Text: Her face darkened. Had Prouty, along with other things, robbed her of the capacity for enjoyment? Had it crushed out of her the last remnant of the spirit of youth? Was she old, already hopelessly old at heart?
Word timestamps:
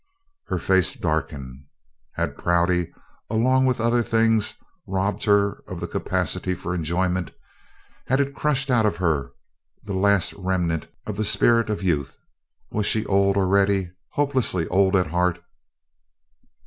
Her 0.47 0.57
face 0.57 0.95
darkened. 0.95 1.65
Had 2.13 2.35
Prouty, 2.35 2.91
along 3.29 3.67
with 3.67 3.79
other 3.79 4.01
things, 4.01 4.55
robbed 4.87 5.25
her 5.25 5.63
of 5.67 5.79
the 5.79 5.85
capacity 5.85 6.55
for 6.55 6.73
enjoyment? 6.73 7.29
Had 8.07 8.19
it 8.19 8.33
crushed 8.33 8.71
out 8.71 8.87
of 8.87 8.95
her 8.97 9.31
the 9.83 9.93
last 9.93 10.33
remnant 10.33 10.87
of 11.05 11.17
the 11.17 11.23
spirit 11.23 11.69
of 11.69 11.83
youth? 11.83 12.17
Was 12.71 12.87
she 12.87 13.05
old, 13.05 13.37
already 13.37 13.91
hopelessly 14.13 14.67
old 14.69 14.95
at 14.95 15.05
heart? 15.05 15.39